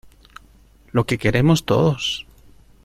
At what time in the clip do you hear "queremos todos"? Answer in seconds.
1.19-2.25